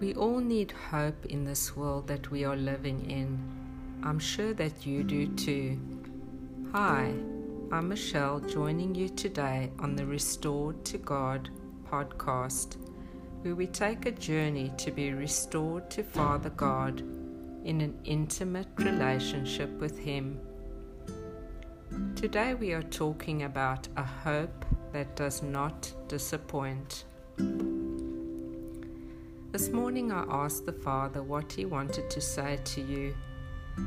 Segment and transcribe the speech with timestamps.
[0.00, 3.38] We all need hope in this world that we are living in.
[4.02, 5.78] I'm sure that you do too.
[6.72, 7.14] Hi,
[7.70, 11.48] I'm Michelle joining you today on the Restored to God
[11.88, 12.76] podcast,
[13.42, 17.00] where we take a journey to be restored to Father God
[17.64, 20.40] in an intimate relationship with Him.
[22.16, 27.04] Today we are talking about a hope that does not disappoint.
[29.54, 33.14] This morning I asked the Father what He wanted to say to you,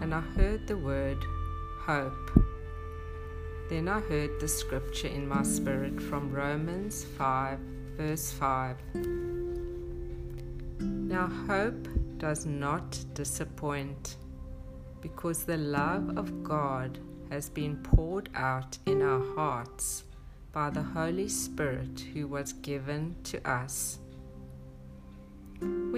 [0.00, 1.22] and I heard the word
[1.80, 2.30] hope.
[3.68, 7.58] Then I heard the scripture in my spirit from Romans 5,
[7.98, 8.74] verse 5.
[10.80, 14.16] Now, hope does not disappoint
[15.02, 16.98] because the love of God
[17.28, 20.04] has been poured out in our hearts
[20.52, 23.98] by the Holy Spirit who was given to us.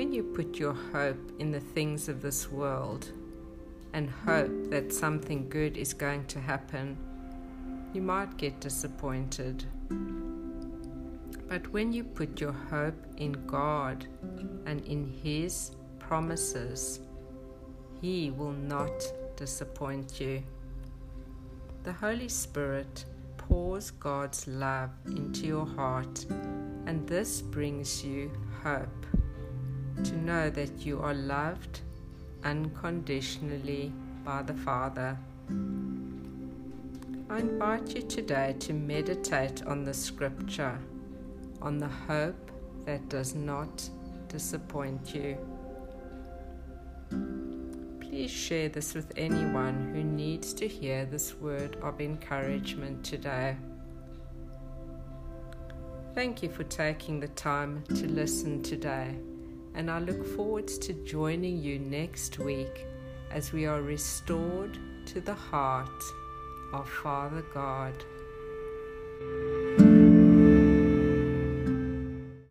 [0.02, 3.12] When you put your hope in the things of this world
[3.92, 6.96] and hope that something good is going to happen,
[7.94, 9.64] you might get disappointed.
[11.48, 14.06] But when you put your hope in God
[14.66, 16.98] and in His promises,
[18.00, 19.04] He will not
[19.36, 20.42] disappoint you.
[21.84, 23.04] The Holy Spirit
[23.36, 26.26] pours God's love into your heart,
[26.86, 28.32] and this brings you
[28.64, 29.06] hope
[30.04, 31.80] to know that you are loved
[32.44, 33.92] unconditionally
[34.24, 35.16] by the Father.
[37.30, 40.78] I invite you today to meditate on the scripture,
[41.60, 42.50] on the hope
[42.84, 43.88] that does not
[44.28, 45.38] disappoint you.
[48.00, 53.56] Please share this with anyone who needs to hear this word of encouragement today.
[56.14, 59.16] Thank you for taking the time to listen today
[59.74, 62.86] and I look forward to joining you next week
[63.30, 66.02] as we are restored to the heart
[66.72, 67.94] of Father God.